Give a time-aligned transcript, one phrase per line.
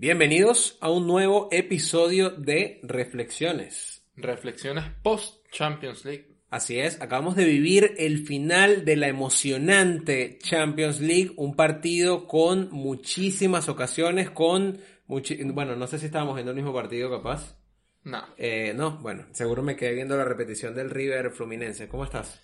[0.00, 4.02] Bienvenidos a un nuevo episodio de Reflexiones.
[4.16, 6.38] Reflexiones post Champions League.
[6.48, 12.70] Así es, acabamos de vivir el final de la emocionante Champions League, un partido con
[12.70, 14.80] muchísimas ocasiones, con...
[15.06, 17.58] bueno, no sé si estábamos viendo el mismo partido capaz.
[18.02, 18.24] No.
[18.38, 21.88] Eh, no, bueno, seguro me quedé viendo la repetición del River Fluminense.
[21.88, 22.40] ¿Cómo estás?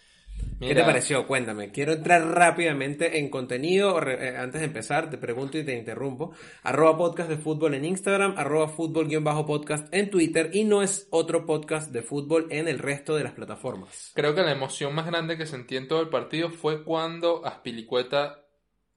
[0.58, 1.26] ¿Qué te pareció?
[1.26, 1.70] Cuéntame.
[1.70, 4.00] Quiero entrar rápidamente en contenido.
[4.02, 6.32] Eh, antes de empezar, te pregunto y te interrumpo.
[6.62, 11.92] Arroba podcast de fútbol en Instagram, arroba fútbol-podcast en Twitter y no es otro podcast
[11.92, 14.12] de fútbol en el resto de las plataformas.
[14.14, 18.46] Creo que la emoción más grande que sentí en todo el partido fue cuando Aspilicueta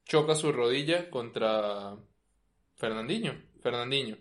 [0.06, 1.94] choca su rodilla contra
[2.74, 3.34] Fernandinho.
[3.62, 4.16] Fernandinho.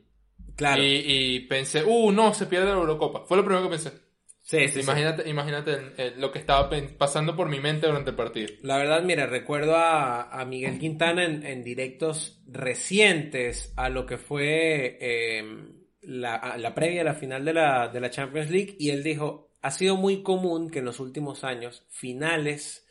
[0.57, 0.83] Claro.
[0.83, 3.23] Y, y pensé, uh, no, se pierde la Eurocopa.
[3.25, 4.08] Fue lo primero que pensé.
[4.49, 8.51] Sí, sí, imagínate, imagínate lo que estaba pasando por mi mente durante el partido.
[8.63, 15.83] La verdad, mira, recuerdo a, Miguel Quintana en, directos recientes a lo que fue em,
[16.01, 19.51] la, la, previa a la final de la, de la Champions League y él dijo,
[19.61, 22.87] ha sido muy común que en los últimos años finales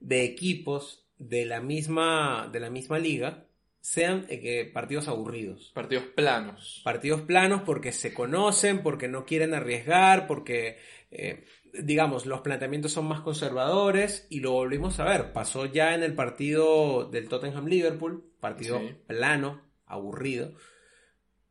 [0.00, 3.48] de equipos de la misma, de la misma liga
[3.82, 5.72] sean eh, partidos aburridos.
[5.74, 6.80] Partidos planos.
[6.84, 10.78] Partidos planos porque se conocen, porque no quieren arriesgar, porque
[11.12, 15.32] eh, digamos, los planteamientos son más conservadores y lo volvimos a ver.
[15.32, 20.54] Pasó ya en el partido del Tottenham-Liverpool, partido plano, aburrido.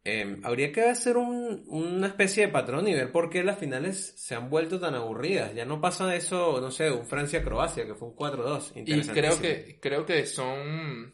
[0.03, 4.33] Em, habría que hacer una especie de patrón y ver por qué las finales se
[4.33, 5.53] han vuelto tan aburridas.
[5.53, 8.71] Ya no pasa eso, no sé, un Francia-Croacia, que fue un 4-2.
[8.75, 11.13] Y creo que, creo que son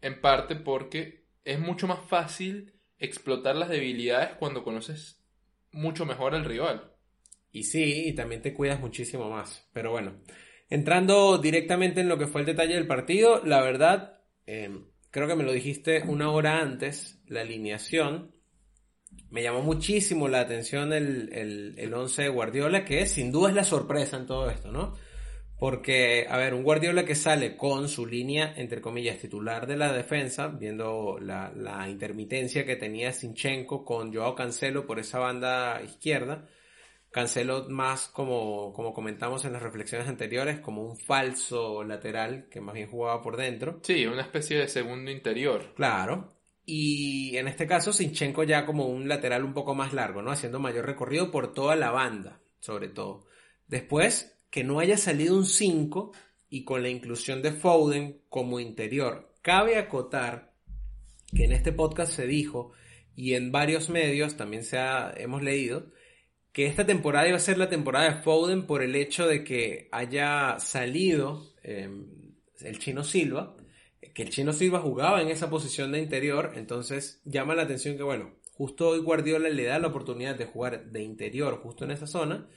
[0.00, 5.24] en parte porque es mucho más fácil explotar las debilidades cuando conoces
[5.72, 6.92] mucho mejor al rival.
[7.50, 9.68] Y sí, y también te cuidas muchísimo más.
[9.72, 10.20] Pero bueno,
[10.68, 15.36] entrando directamente en lo que fue el detalle del partido, la verdad, em, creo que
[15.36, 18.34] me lo dijiste una hora antes, la alineación.
[19.30, 23.54] Me llamó muchísimo la atención el, el, el once de Guardiola, que sin duda es
[23.54, 24.94] la sorpresa en todo esto, ¿no?
[25.58, 29.92] Porque, a ver, un Guardiola que sale con su línea, entre comillas, titular de la
[29.92, 36.46] defensa, viendo la, la intermitencia que tenía Sinchenko con Joao Cancelo por esa banda izquierda,
[37.10, 42.74] Cancelo más como, como comentamos en las reflexiones anteriores, como un falso lateral que más
[42.74, 43.80] bien jugaba por dentro.
[43.82, 45.72] Sí, una especie de segundo interior.
[45.74, 46.34] Claro.
[46.64, 50.30] Y en este caso Sinchenko ya como un lateral un poco más largo, ¿no?
[50.30, 53.26] Haciendo mayor recorrido por toda la banda, sobre todo.
[53.66, 56.12] Después, que no haya salido un 5
[56.50, 59.32] y con la inclusión de Foden como interior.
[59.42, 60.52] Cabe acotar
[61.34, 62.72] que en este podcast se dijo
[63.14, 65.90] y en varios medios también se ha, hemos leído
[66.52, 69.88] que esta temporada iba a ser la temporada de Foden por el hecho de que
[69.92, 73.56] haya salido em, el chino Silva,
[74.14, 78.02] que el chino Silva jugaba en esa posición de interior, entonces llama la atención que
[78.02, 82.06] bueno, justo hoy Guardiola le da la oportunidad de jugar de interior justo en esa
[82.06, 82.48] zona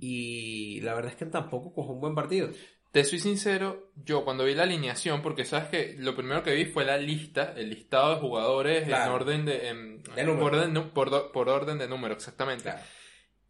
[0.00, 2.50] y la verdad es que tampoco cogió un buen partido.
[2.92, 6.64] Te soy sincero, yo cuando vi la alineación, porque sabes que lo primero que vi
[6.64, 10.00] fue la lista, el listado de jugadores en orden de...
[10.38, 10.90] por, orden,
[11.32, 12.72] por, orden de número, exactamente.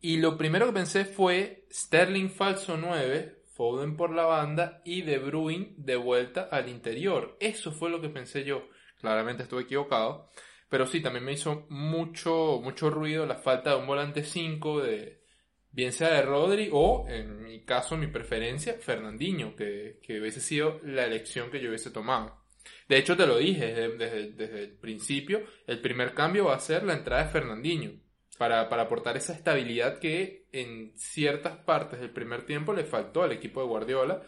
[0.01, 5.19] Y lo primero que pensé fue Sterling falso 9, Foden por la banda y De
[5.19, 7.37] Bruyne de vuelta al interior.
[7.41, 8.69] Eso fue lo que pensé yo.
[9.01, 10.31] Claramente estuve equivocado.
[10.69, 15.25] Pero sí, también me hizo mucho, mucho ruido la falta de un volante 5 de,
[15.73, 20.81] bien sea de Rodri o, en mi caso, mi preferencia, Fernandinho, que, que hubiese sido
[20.85, 22.45] la elección que yo hubiese tomado.
[22.87, 26.85] De hecho, te lo dije desde, desde el principio, el primer cambio va a ser
[26.85, 28.08] la entrada de Fernandinho
[28.39, 33.61] para, aportar esa estabilidad que en ciertas partes del primer tiempo le faltó al equipo
[33.61, 34.23] de Guardiola,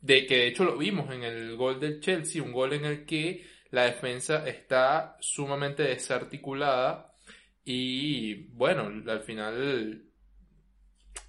[0.00, 3.04] de que de hecho lo vimos en el gol del Chelsea, un gol en el
[3.04, 7.16] que la defensa está sumamente desarticulada
[7.64, 10.04] y bueno, al final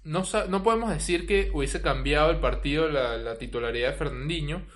[0.04, 4.66] no, no podemos decir que hubiese cambiado el partido la, la titularidad de Fernandinho,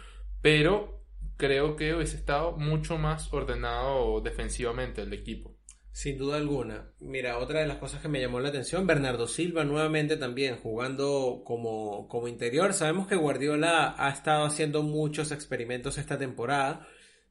[0.42, 1.04] pero
[1.36, 5.56] creo que hubiese estado mucho más ordenado defensivamente el equipo.
[5.96, 6.90] Sin duda alguna.
[7.00, 11.40] Mira, otra de las cosas que me llamó la atención, Bernardo Silva nuevamente también jugando
[11.42, 12.74] como, como interior.
[12.74, 16.86] Sabemos que Guardiola ha estado haciendo muchos experimentos esta temporada,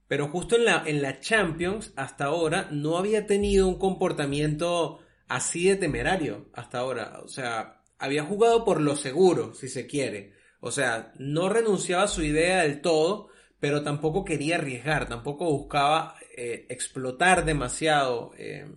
[0.07, 4.97] pero justo en la, en la Champions hasta ahora no había tenido un comportamiento
[5.27, 7.19] así de temerario hasta ahora.
[7.23, 10.33] O sea, había jugado por lo seguro, si se quiere.
[10.59, 13.29] O sea, no renunciaba a su idea del todo,
[13.59, 18.67] pero tampoco quería arriesgar, tampoco buscaba eh, explotar demasiado eh,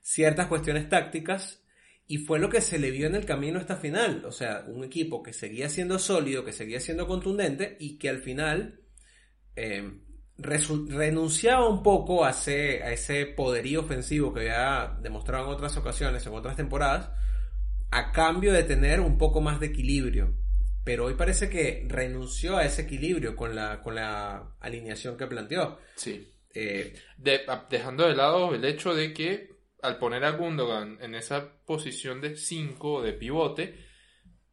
[0.00, 1.64] ciertas cuestiones tácticas
[2.06, 4.24] y fue lo que se le vio en el camino esta final.
[4.24, 8.18] O sea, un equipo que seguía siendo sólido, que seguía siendo contundente y que al
[8.18, 8.80] final,
[9.56, 10.00] eh,
[10.38, 16.26] renunciaba un poco a ese, a ese poderío ofensivo que había demostrado en otras ocasiones,
[16.26, 17.10] en otras temporadas,
[17.90, 20.34] a cambio de tener un poco más de equilibrio.
[20.88, 25.78] Pero hoy parece que renunció a ese equilibrio con la, con la alineación que planteó.
[25.96, 26.32] Sí.
[26.54, 29.50] Eh, dejando de lado el hecho de que
[29.82, 33.74] al poner a Gundogan en esa posición de 5 de pivote,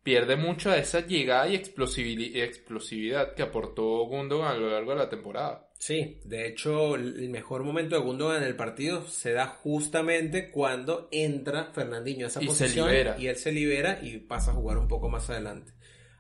[0.03, 5.09] pierde mucho de esa llegada y explosividad que aportó Gundogan a lo largo de la
[5.09, 5.69] temporada.
[5.79, 11.07] Sí, de hecho, el mejor momento de Gundogan en el partido se da justamente cuando
[11.13, 15.07] entra Fernandinho a esa posición y él se libera y pasa a jugar un poco
[15.07, 15.71] más adelante.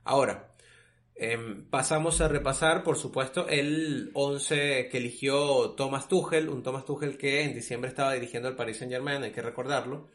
[0.05, 0.55] Ahora,
[1.15, 7.17] em, pasamos a repasar, por supuesto, el 11 que eligió Thomas Tuchel, un Thomas Tuchel
[7.17, 10.07] que en diciembre estaba dirigiendo al Paris Saint Germain, hay que recordarlo.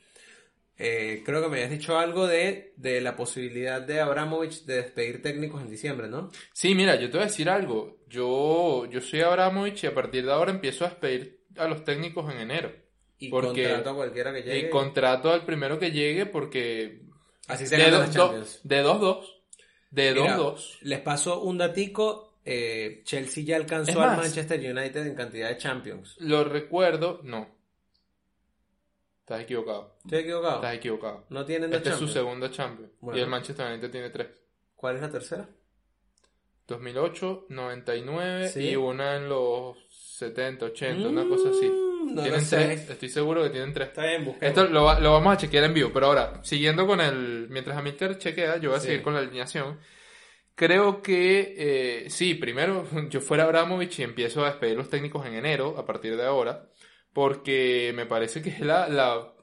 [0.83, 5.21] Eh, creo que me habías dicho algo de, de, la posibilidad de Abramovich de despedir
[5.21, 6.31] técnicos en diciembre, ¿no?
[6.55, 7.99] Sí, mira, yo te voy a decir algo.
[8.09, 12.33] Yo, yo soy Abramovich y a partir de ahora empiezo a despedir a los técnicos
[12.33, 12.73] en enero.
[13.19, 14.69] Y contrato a cualquiera que llegue.
[14.69, 17.03] Y contrato al primero que llegue porque...
[17.47, 17.93] Así se de
[18.83, 19.40] 2-2.
[19.91, 20.15] De 2-2.
[20.15, 20.79] De 2-2.
[20.83, 22.39] Les paso un datico.
[22.45, 26.17] Eh, Chelsea ya alcanzó al Manchester United en cantidad de Champions.
[26.21, 27.49] Lo recuerdo, no.
[29.21, 29.97] Estás equivocado.
[30.05, 30.57] ¿Estoy equivocado?
[30.57, 31.25] Estás equivocado.
[31.29, 32.93] No tienen dos Este es su segunda Champions.
[33.15, 34.29] Y el Manchester United tiene tres.
[34.75, 35.49] ¿Cuál es la tercera?
[36.67, 41.71] 2008, 99 y una en los 70, 80, una cosa así.
[42.01, 43.89] Mm, tienen tres, estoy seguro que tienen tres.
[43.89, 47.49] Está bien, Esto lo, vamos a chequear en vivo, pero ahora, siguiendo con el.
[47.51, 49.79] Mientras Amilcar chequea, yo voy a seguir con la alineación.
[50.55, 55.35] Creo que eh, sí, primero yo fuera Abramovich y empiezo a despedir los técnicos en
[55.35, 56.71] enero, a partir de ahora
[57.13, 59.35] porque me parece que es la, la,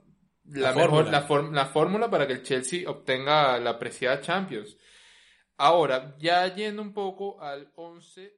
[0.45, 1.51] la, mejor, fórmula.
[1.51, 4.77] la, fórmula para que el Chelsea obtenga la apreciada Champions.
[5.57, 8.37] Ahora, ya yendo un poco al 11.